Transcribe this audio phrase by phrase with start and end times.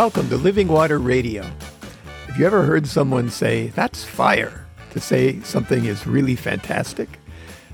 [0.00, 1.42] welcome to Living Water Radio.
[2.26, 7.10] Have you ever heard someone say, that's fire, to say something is really fantastic?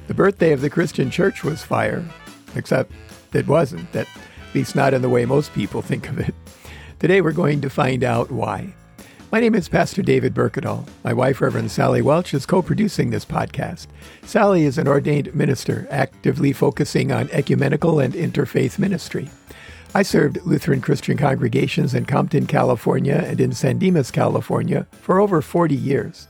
[0.08, 2.04] The birthday of the Christian church was fire,
[2.56, 2.90] except
[3.32, 4.08] it wasn't, at
[4.54, 6.34] least not in the way most people think of it.
[6.98, 8.74] Today we're going to find out why.
[9.30, 10.84] My name is Pastor David Berkedal.
[11.04, 13.86] My wife, Reverend Sally Welch, is co producing this podcast.
[14.24, 19.30] Sally is an ordained minister, actively focusing on ecumenical and interfaith ministry.
[19.96, 25.40] I served Lutheran Christian congregations in Compton, California, and in San Dimas, California, for over
[25.40, 26.28] 40 years.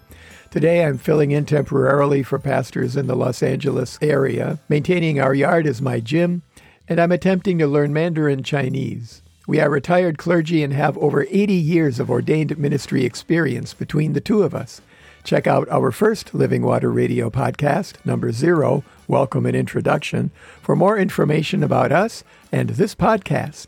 [0.52, 4.60] Today, I'm filling in temporarily for pastors in the Los Angeles area.
[4.68, 6.42] Maintaining our yard is my gym,
[6.86, 9.22] and I'm attempting to learn Mandarin Chinese.
[9.48, 14.20] We are retired clergy and have over 80 years of ordained ministry experience between the
[14.20, 14.80] two of us.
[15.26, 20.30] Check out our first Living Water Radio podcast, number zero, Welcome and Introduction,
[20.62, 22.22] for more information about us
[22.52, 23.66] and this podcast.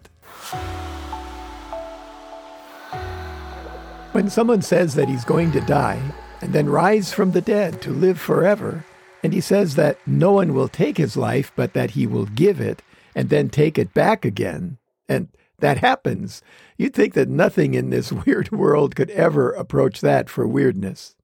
[4.13, 6.01] When someone says that he's going to die
[6.41, 8.85] and then rise from the dead to live forever,
[9.25, 12.61] and he says that no one will take his life, but that he will give
[12.61, 12.83] it
[13.17, 15.27] and then take it back again, and
[15.59, 16.41] that happens,
[16.77, 21.17] you'd think that nothing in this weird world could ever approach that for weirdness.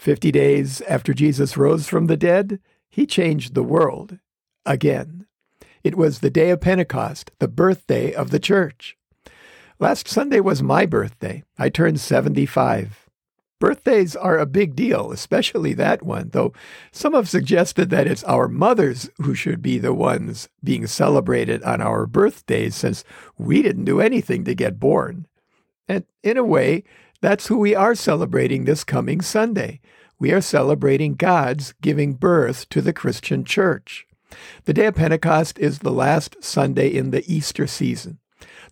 [0.00, 4.18] Fifty days after Jesus rose from the dead, he changed the world
[4.64, 5.26] again.
[5.84, 8.96] It was the day of Pentecost, the birthday of the church.
[9.78, 11.44] Last Sunday was my birthday.
[11.58, 13.10] I turned 75.
[13.58, 16.54] Birthdays are a big deal, especially that one, though
[16.92, 21.82] some have suggested that it's our mothers who should be the ones being celebrated on
[21.82, 23.04] our birthdays since
[23.36, 25.26] we didn't do anything to get born.
[25.86, 26.84] And in a way,
[27.20, 29.80] that's who we are celebrating this coming Sunday.
[30.18, 34.06] We are celebrating God's giving birth to the Christian church.
[34.64, 38.18] The day of Pentecost is the last Sunday in the Easter season.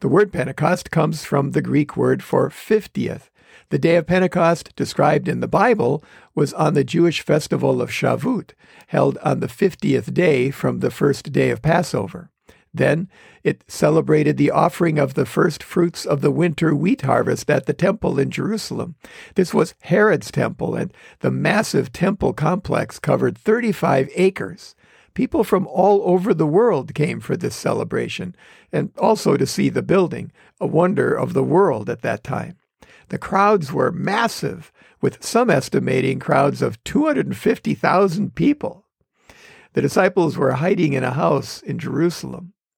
[0.01, 3.29] The word Pentecost comes from the Greek word for 50th,
[3.71, 6.03] the day of Pentecost, described in the Bible,
[6.35, 8.53] was on the Jewish festival of Shavuot,
[8.87, 12.31] held on the 50th day from the first day of Passover.
[12.73, 13.09] Then
[13.43, 17.73] it celebrated the offering of the first fruits of the winter wheat harvest at the
[17.73, 18.95] temple in Jerusalem.
[19.35, 24.75] This was Herod's temple, and the massive temple complex covered 35 acres.
[25.15, 28.37] People from all over the world came for this celebration,
[28.71, 30.31] and also to see the building,
[30.61, 32.57] a wonder of the world at that time.
[33.09, 38.85] The crowds were massive, with some estimating crowds of 250,000 people.
[39.73, 42.53] The disciples were hiding in a house in Jerusalem.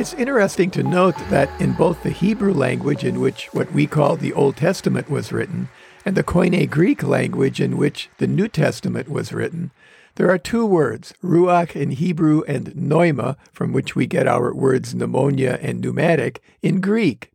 [0.00, 4.16] It's interesting to note that in both the Hebrew language in which what we call
[4.16, 5.68] the Old Testament was written
[6.06, 9.72] and the Koine Greek language in which the New Testament was written,
[10.14, 14.94] there are two words, ruach in Hebrew and pneuma, from which we get our words
[14.94, 17.30] pneumonia and pneumatic, in Greek.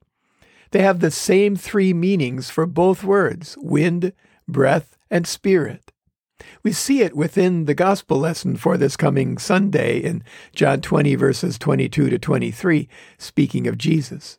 [0.71, 4.11] They have the same three meanings for both words wind,
[4.47, 5.91] breath, and spirit.
[6.63, 10.23] We see it within the gospel lesson for this coming Sunday in
[10.53, 14.37] John 20, verses 22 to 23, speaking of Jesus.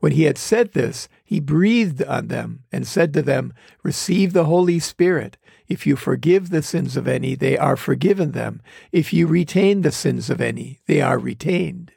[0.00, 4.44] When he had said this, he breathed on them and said to them, Receive the
[4.44, 5.36] Holy Spirit.
[5.68, 8.60] If you forgive the sins of any, they are forgiven them.
[8.90, 11.92] If you retain the sins of any, they are retained.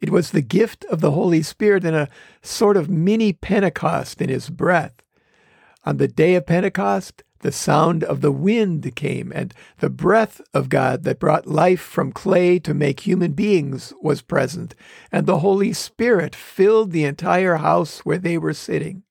[0.00, 2.08] It was the gift of the Holy Spirit in a
[2.42, 4.94] sort of mini Pentecost in his breath.
[5.84, 10.68] On the day of Pentecost, the sound of the wind came, and the breath of
[10.68, 14.74] God that brought life from clay to make human beings was present,
[15.10, 19.04] and the Holy Spirit filled the entire house where they were sitting.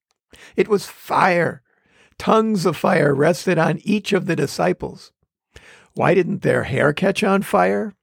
[0.55, 1.61] It was fire.
[2.17, 5.11] Tongues of fire rested on each of the disciples.
[5.93, 7.94] Why didn't their hair catch on fire?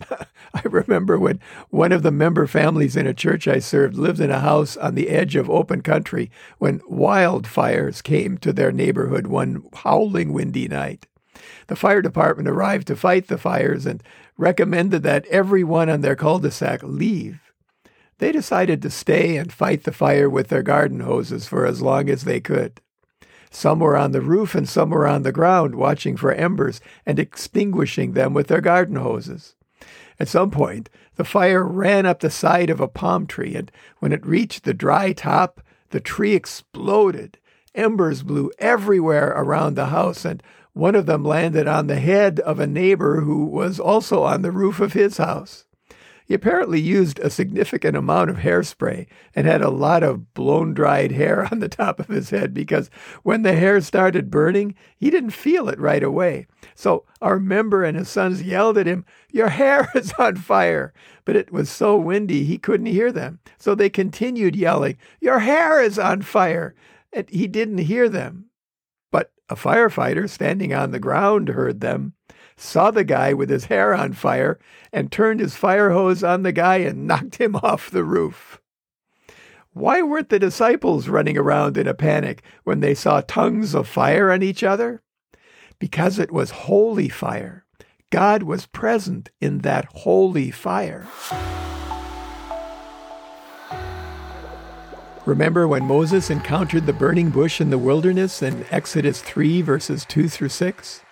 [0.54, 1.40] I remember when
[1.70, 4.94] one of the member families in a church I served lived in a house on
[4.94, 11.06] the edge of open country when wildfires came to their neighborhood one howling windy night.
[11.66, 14.02] The fire department arrived to fight the fires and
[14.36, 17.40] recommended that everyone on their cul de sac leave.
[18.18, 22.08] They decided to stay and fight the fire with their garden hoses for as long
[22.08, 22.80] as they could.
[23.50, 27.18] Some were on the roof and some were on the ground watching for embers and
[27.18, 29.54] extinguishing them with their garden hoses.
[30.20, 34.12] At some point, the fire ran up the side of a palm tree, and when
[34.12, 35.60] it reached the dry top,
[35.90, 37.38] the tree exploded.
[37.74, 40.42] Embers blew everywhere around the house, and
[40.72, 44.52] one of them landed on the head of a neighbor who was also on the
[44.52, 45.64] roof of his house.
[46.28, 51.10] He apparently used a significant amount of hairspray and had a lot of blown dried
[51.10, 52.90] hair on the top of his head because
[53.22, 56.46] when the hair started burning, he didn't feel it right away.
[56.74, 60.92] So our member and his sons yelled at him, Your hair is on fire.
[61.24, 63.38] But it was so windy he couldn't hear them.
[63.56, 66.74] So they continued yelling, Your hair is on fire.
[67.10, 68.50] And he didn't hear them.
[69.10, 72.12] But a firefighter standing on the ground heard them
[72.60, 74.58] saw the guy with his hair on fire
[74.92, 78.60] and turned his fire hose on the guy and knocked him off the roof.
[79.72, 84.32] Why weren't the disciples running around in a panic when they saw tongues of fire
[84.32, 85.02] on each other?
[85.78, 87.64] Because it was holy fire.
[88.10, 91.06] God was present in that holy fire.
[95.26, 100.26] Remember when Moses encountered the burning bush in the wilderness in Exodus 3, verses 2
[100.28, 101.02] through 6?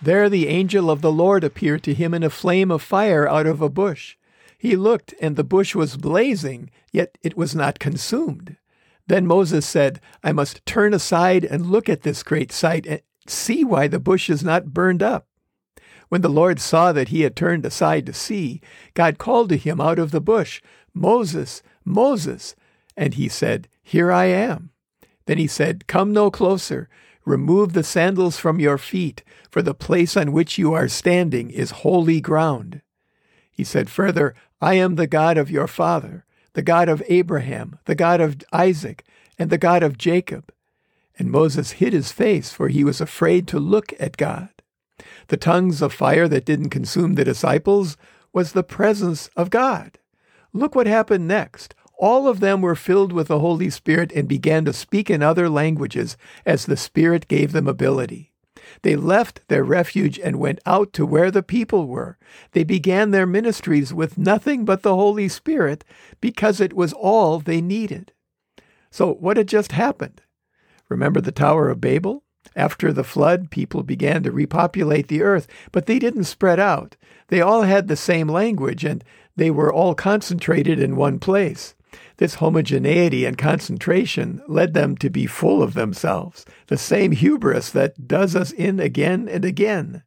[0.00, 3.46] There the angel of the Lord appeared to him in a flame of fire out
[3.46, 4.16] of a bush.
[4.56, 8.56] He looked, and the bush was blazing, yet it was not consumed.
[9.06, 13.64] Then Moses said, I must turn aside and look at this great sight and see
[13.64, 15.26] why the bush is not burned up.
[16.08, 18.60] When the Lord saw that he had turned aside to see,
[18.94, 20.62] God called to him out of the bush,
[20.94, 22.54] Moses, Moses.
[22.96, 24.70] And he said, Here I am.
[25.26, 26.88] Then he said, Come no closer.
[27.28, 31.82] Remove the sandals from your feet, for the place on which you are standing is
[31.82, 32.80] holy ground.
[33.50, 37.94] He said further, I am the God of your father, the God of Abraham, the
[37.94, 39.04] God of Isaac,
[39.38, 40.54] and the God of Jacob.
[41.18, 44.48] And Moses hid his face, for he was afraid to look at God.
[45.26, 47.98] The tongues of fire that didn't consume the disciples
[48.32, 49.98] was the presence of God.
[50.54, 54.64] Look what happened next all of them were filled with the Holy Spirit and began
[54.64, 56.16] to speak in other languages
[56.46, 58.32] as the Spirit gave them ability.
[58.82, 62.18] They left their refuge and went out to where the people were.
[62.52, 65.84] They began their ministries with nothing but the Holy Spirit
[66.20, 68.12] because it was all they needed.
[68.90, 70.22] So, what had just happened?
[70.88, 72.24] Remember the Tower of Babel?
[72.56, 76.96] After the flood, people began to repopulate the earth, but they didn't spread out.
[77.28, 79.04] They all had the same language and
[79.36, 81.74] they were all concentrated in one place.
[82.18, 88.08] This homogeneity and concentration led them to be full of themselves, the same hubris that
[88.08, 90.02] does us in again and again.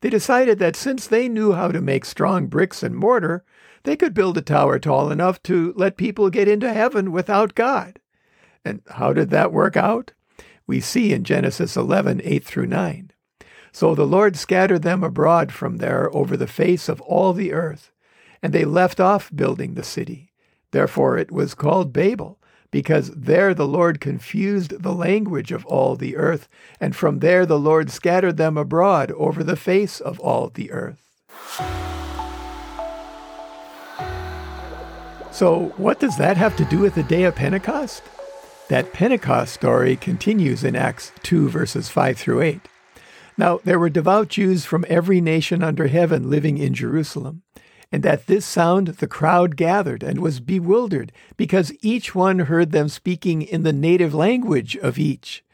[0.00, 3.44] They decided that since they knew how to make strong bricks and mortar,
[3.82, 7.98] they could build a tower tall enough to let people get into heaven without God.
[8.64, 10.12] And how did that work out?
[10.68, 13.10] We see in Genesis 11, 8 through 9.
[13.72, 17.90] So the Lord scattered them abroad from there over the face of all the earth,
[18.40, 20.29] and they left off building the city.
[20.70, 22.38] Therefore it was called Babel,
[22.70, 26.48] because there the Lord confused the language of all the earth,
[26.80, 31.02] and from there the Lord scattered them abroad over the face of all the earth.
[35.32, 38.02] So, what does that have to do with the day of Pentecost?
[38.68, 42.60] That Pentecost story continues in Acts 2, verses 5 through 8.
[43.38, 47.42] Now, there were devout Jews from every nation under heaven living in Jerusalem.
[47.92, 52.88] And at this sound the crowd gathered and was bewildered, because each one heard them
[52.88, 55.44] speaking in the native language of each.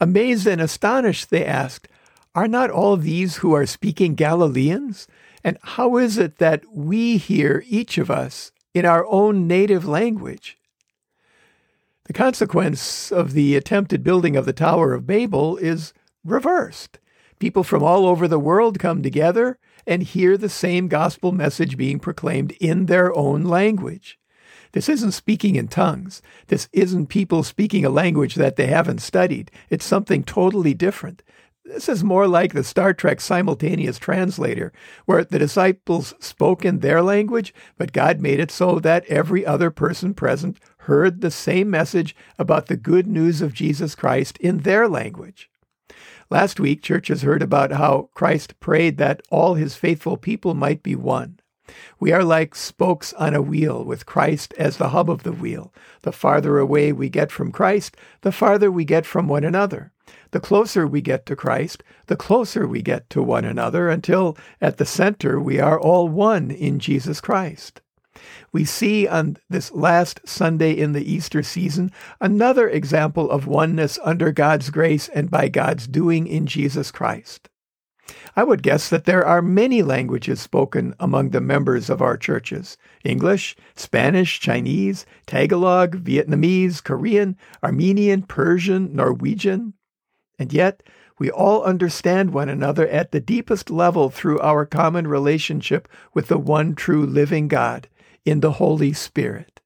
[0.00, 1.88] Amazed and astonished, they asked,
[2.34, 5.06] Are not all these who are speaking Galileans?
[5.44, 10.58] And how is it that we hear, each of us, in our own native language?
[12.06, 15.92] The consequence of the attempted building of the Tower of Babel is
[16.24, 16.98] reversed.
[17.38, 21.98] People from all over the world come together and hear the same gospel message being
[21.98, 24.18] proclaimed in their own language.
[24.72, 26.20] This isn't speaking in tongues.
[26.48, 29.50] This isn't people speaking a language that they haven't studied.
[29.70, 31.22] It's something totally different.
[31.64, 34.72] This is more like the Star Trek simultaneous translator,
[35.04, 39.70] where the disciples spoke in their language, but God made it so that every other
[39.70, 44.88] person present heard the same message about the good news of Jesus Christ in their
[44.88, 45.50] language.
[46.28, 50.96] Last week, churches heard about how Christ prayed that all his faithful people might be
[50.96, 51.38] one.
[52.00, 55.72] We are like spokes on a wheel, with Christ as the hub of the wheel.
[56.02, 59.92] The farther away we get from Christ, the farther we get from one another.
[60.32, 64.78] The closer we get to Christ, the closer we get to one another, until at
[64.78, 67.80] the center we are all one in Jesus Christ
[68.52, 74.32] we see on this last Sunday in the Easter season another example of oneness under
[74.32, 77.48] God's grace and by God's doing in Jesus Christ.
[78.36, 82.76] I would guess that there are many languages spoken among the members of our churches
[83.04, 89.74] English, Spanish, Chinese, Tagalog, Vietnamese, Korean, Armenian, Persian, Norwegian.
[90.38, 90.82] And yet,
[91.18, 96.38] we all understand one another at the deepest level through our common relationship with the
[96.38, 97.88] one true living God
[98.26, 99.60] in the Holy Spirit.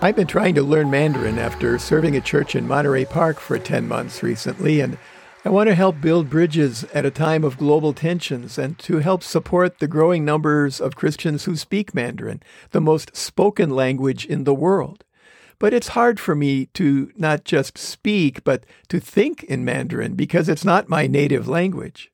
[0.00, 3.88] I've been trying to learn Mandarin after serving a church in Monterey Park for 10
[3.88, 4.98] months recently, and
[5.44, 9.22] I want to help build bridges at a time of global tensions and to help
[9.22, 14.54] support the growing numbers of Christians who speak Mandarin, the most spoken language in the
[14.54, 15.04] world.
[15.58, 20.48] But it's hard for me to not just speak, but to think in Mandarin because
[20.48, 22.12] it's not my native language.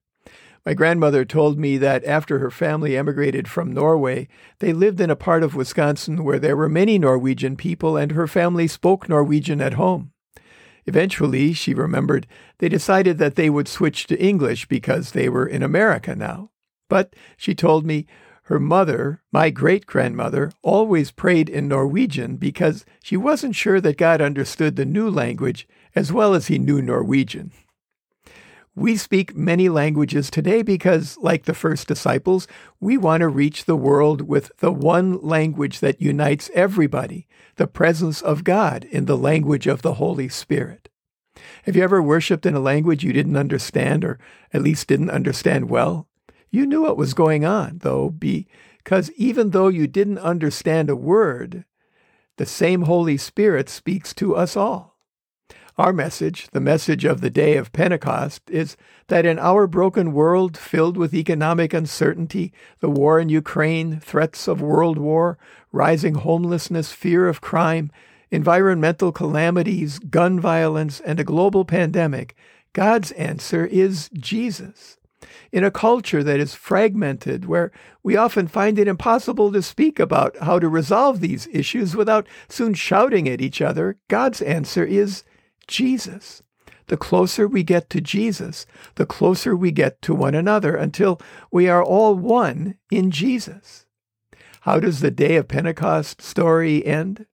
[0.66, 4.28] My grandmother told me that after her family emigrated from Norway,
[4.60, 8.26] they lived in a part of Wisconsin where there were many Norwegian people and her
[8.26, 10.12] family spoke Norwegian at home.
[10.86, 12.26] Eventually, she remembered,
[12.58, 16.50] they decided that they would switch to English because they were in America now.
[16.88, 18.06] But she told me
[18.44, 24.20] her mother, my great grandmother, always prayed in Norwegian because she wasn't sure that God
[24.20, 27.52] understood the new language as well as he knew Norwegian.
[28.76, 32.48] We speak many languages today because, like the first disciples,
[32.80, 38.20] we want to reach the world with the one language that unites everybody the presence
[38.20, 40.88] of God in the language of the Holy Spirit.
[41.64, 44.18] Have you ever worshiped in a language you didn't understand, or
[44.52, 46.08] at least didn't understand well?
[46.50, 51.64] You knew what was going on, though, because even though you didn't understand a word,
[52.38, 54.93] the same Holy Spirit speaks to us all.
[55.76, 58.76] Our message, the message of the day of Pentecost, is
[59.08, 64.60] that in our broken world filled with economic uncertainty, the war in Ukraine, threats of
[64.60, 65.36] world war,
[65.72, 67.90] rising homelessness, fear of crime,
[68.30, 72.36] environmental calamities, gun violence, and a global pandemic,
[72.72, 74.98] God's answer is Jesus.
[75.50, 77.72] In a culture that is fragmented, where
[78.04, 82.74] we often find it impossible to speak about how to resolve these issues without soon
[82.74, 85.24] shouting at each other, God's answer is
[85.66, 86.42] Jesus.
[86.86, 88.66] The closer we get to Jesus,
[88.96, 93.86] the closer we get to one another until we are all one in Jesus.
[94.62, 97.26] How does the day of Pentecost story end?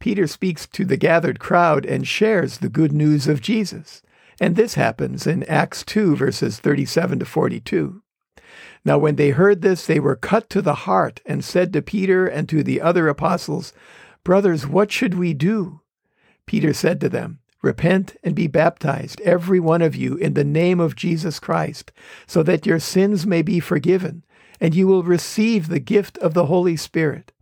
[0.00, 4.02] Peter speaks to the gathered crowd and shares the good news of Jesus.
[4.40, 8.02] And this happens in Acts 2, verses 37 to 42.
[8.84, 12.26] Now, when they heard this, they were cut to the heart and said to Peter
[12.26, 13.72] and to the other apostles,
[14.22, 15.80] Brothers, what should we do?
[16.46, 20.78] Peter said to them, Repent and be baptized, every one of you, in the name
[20.78, 21.90] of Jesus Christ,
[22.24, 24.24] so that your sins may be forgiven,
[24.60, 27.32] and you will receive the gift of the Holy Spirit.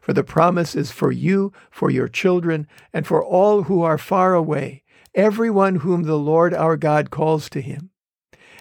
[0.00, 4.32] For the promise is for you, for your children, and for all who are far
[4.32, 4.82] away,
[5.14, 7.90] everyone whom the Lord our God calls to him.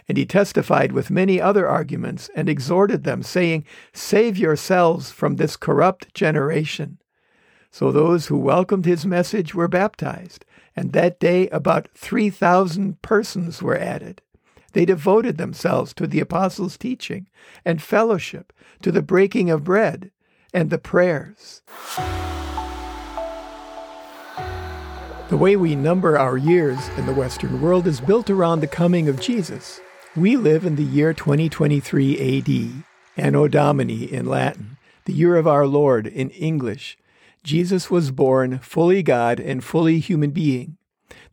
[0.09, 5.55] And he testified with many other arguments and exhorted them, saying, Save yourselves from this
[5.55, 6.97] corrupt generation.
[7.71, 10.43] So those who welcomed his message were baptized
[10.75, 14.21] and that day about 3,000 persons were added.
[14.73, 17.27] They devoted themselves to the apostles' teaching
[17.63, 18.51] and fellowship,
[18.81, 20.11] to the breaking of bread
[20.53, 21.61] and the prayers.
[25.29, 29.07] The way we number our years in the Western world is built around the coming
[29.07, 29.81] of Jesus.
[30.15, 32.83] We live in the year 2023 AD,
[33.17, 36.97] Anno Domini in Latin, the year of our Lord in English,
[37.45, 40.77] Jesus was born fully God and fully human being.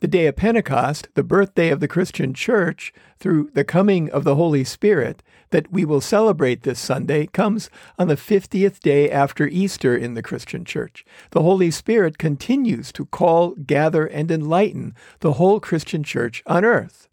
[0.01, 4.35] The day of Pentecost, the birthday of the Christian church, through the coming of the
[4.35, 9.97] Holy Spirit, that we will celebrate this Sunday, comes on the 50th day after Easter
[9.97, 11.03] in the Christian church.
[11.31, 17.09] The Holy Spirit continues to call, gather, and enlighten the whole Christian church on earth.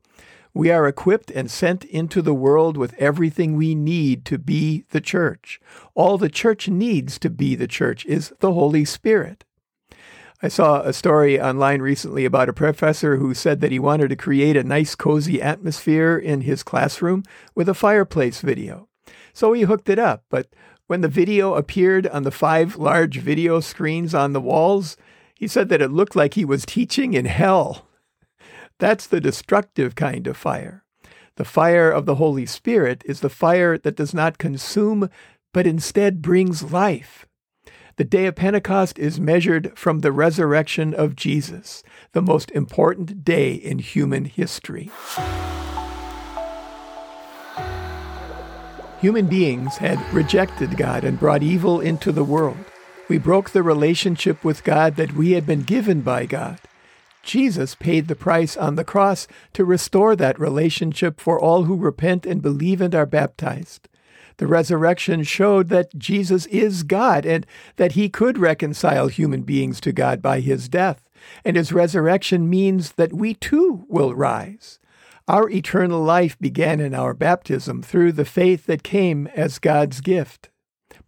[0.54, 5.02] We are equipped and sent into the world with everything we need to be the
[5.02, 5.60] church.
[5.94, 9.46] All the church needs to be the church is the Holy Spirit.
[10.42, 14.16] I saw a story online recently about a professor who said that he wanted to
[14.16, 17.24] create a nice, cozy atmosphere in his classroom
[17.56, 18.88] with a fireplace video.
[19.34, 20.48] So he hooked it up, but
[20.88, 24.98] when the video appeared on the five large video screens on the walls,
[25.36, 27.89] he said that it looked like he was teaching in hell.
[28.80, 30.86] That's the destructive kind of fire.
[31.36, 35.10] The fire of the Holy Spirit is the fire that does not consume,
[35.54, 37.26] but instead brings life.
[37.98, 41.84] The day of Pentecost is measured from the resurrection of Jesus,
[42.14, 44.90] the most important day in human history.
[49.02, 52.58] Human beings had rejected God and brought evil into the world.
[53.10, 56.60] We broke the relationship with God that we had been given by God.
[57.30, 62.26] Jesus paid the price on the cross to restore that relationship for all who repent
[62.26, 63.88] and believe and are baptized.
[64.38, 67.46] The resurrection showed that Jesus is God and
[67.76, 71.08] that he could reconcile human beings to God by his death.
[71.46, 74.80] And his resurrection means that we too will rise.
[75.28, 80.50] Our eternal life began in our baptism through the faith that came as God's gift.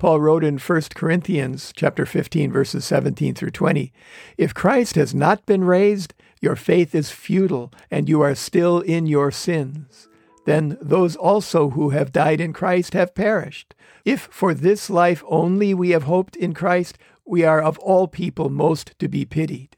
[0.01, 3.93] Paul wrote in 1 Corinthians chapter 15 verses 17 through 20,
[4.35, 9.05] "If Christ has not been raised, your faith is futile and you are still in
[9.05, 10.09] your sins.
[10.47, 13.75] Then those also who have died in Christ have perished.
[14.03, 18.49] If for this life only we have hoped in Christ, we are of all people
[18.49, 19.77] most to be pitied.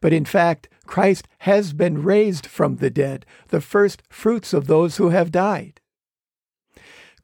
[0.00, 4.98] But in fact, Christ has been raised from the dead, the first fruits of those
[4.98, 5.80] who have died.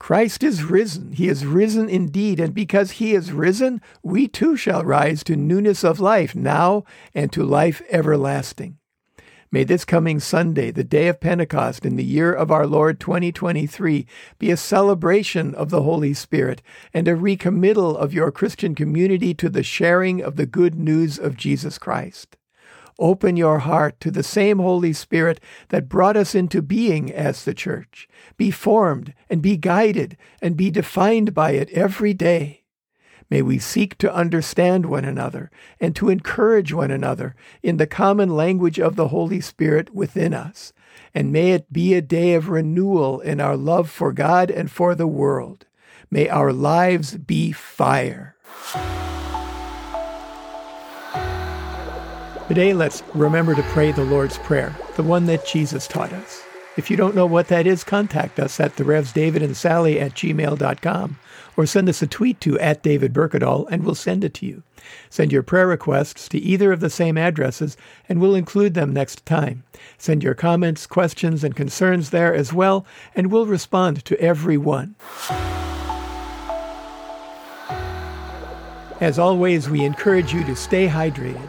[0.00, 1.12] Christ is risen.
[1.12, 2.40] He is risen indeed.
[2.40, 7.30] And because he is risen, we too shall rise to newness of life now and
[7.32, 8.78] to life everlasting.
[9.52, 14.06] May this coming Sunday, the day of Pentecost in the year of our Lord 2023,
[14.38, 16.62] be a celebration of the Holy Spirit
[16.94, 21.36] and a recommittal of your Christian community to the sharing of the good news of
[21.36, 22.38] Jesus Christ.
[23.00, 25.40] Open your heart to the same Holy Spirit
[25.70, 28.06] that brought us into being as the church.
[28.36, 32.64] Be formed and be guided and be defined by it every day.
[33.30, 38.36] May we seek to understand one another and to encourage one another in the common
[38.36, 40.74] language of the Holy Spirit within us.
[41.14, 44.94] And may it be a day of renewal in our love for God and for
[44.94, 45.64] the world.
[46.10, 48.36] May our lives be fire.
[52.50, 56.42] Today, let's remember to pray the Lord's Prayer, the one that Jesus taught us.
[56.76, 60.00] If you don't know what that is, contact us at the Revs David and Sally
[60.00, 61.18] at gmail.com
[61.56, 64.64] or send us a tweet to at David Berkedal and we'll send it to you.
[65.08, 67.76] Send your prayer requests to either of the same addresses
[68.08, 69.62] and we'll include them next time.
[69.96, 74.96] Send your comments, questions, and concerns there as well, and we'll respond to every one.
[79.00, 81.48] As always, we encourage you to stay hydrated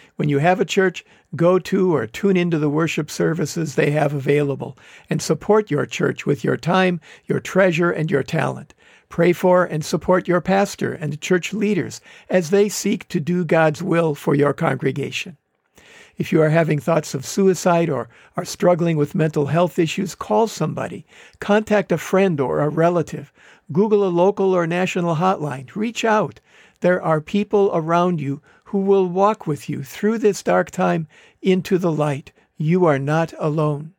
[0.21, 1.03] When you have a church,
[1.35, 4.77] go to or tune into the worship services they have available
[5.09, 8.75] and support your church with your time, your treasure, and your talent.
[9.09, 13.81] Pray for and support your pastor and church leaders as they seek to do God's
[13.81, 15.37] will for your congregation.
[16.17, 18.07] If you are having thoughts of suicide or
[18.37, 21.03] are struggling with mental health issues, call somebody.
[21.39, 23.33] Contact a friend or a relative.
[23.71, 25.75] Google a local or national hotline.
[25.75, 26.39] Reach out.
[26.81, 31.05] There are people around you who will walk with you through this dark time
[31.41, 32.31] into the light.
[32.55, 33.93] You are not alone.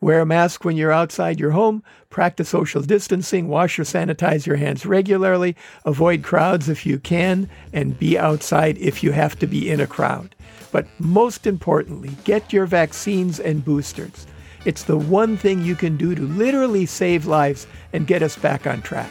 [0.00, 4.54] Wear a mask when you're outside your home, practice social distancing, wash or sanitize your
[4.54, 9.68] hands regularly, avoid crowds if you can, and be outside if you have to be
[9.68, 10.36] in a crowd.
[10.70, 14.28] But most importantly, get your vaccines and boosters.
[14.64, 18.64] It's the one thing you can do to literally save lives and get us back
[18.64, 19.10] on track.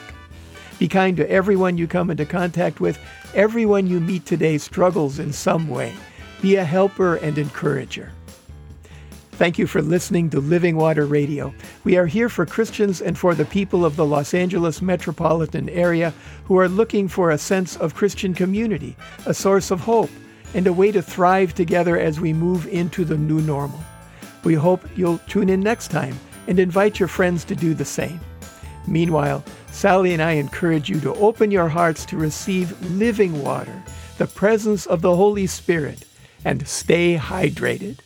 [0.80, 3.00] Be kind to everyone you come into contact with.
[3.34, 5.94] Everyone you meet today struggles in some way.
[6.42, 8.12] Be a helper and encourager.
[9.32, 11.54] Thank you for listening to Living Water Radio.
[11.84, 16.14] We are here for Christians and for the people of the Los Angeles metropolitan area
[16.46, 20.10] who are looking for a sense of Christian community, a source of hope,
[20.54, 23.80] and a way to thrive together as we move into the new normal.
[24.44, 28.20] We hope you'll tune in next time and invite your friends to do the same.
[28.88, 29.44] Meanwhile,
[29.78, 33.84] Sally and I encourage you to open your hearts to receive living water,
[34.18, 36.04] the presence of the Holy Spirit,
[36.44, 38.00] and stay hydrated.